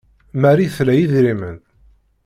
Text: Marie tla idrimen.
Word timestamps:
Marie 0.41 0.69
tla 0.75 0.93
idrimen. 1.03 1.57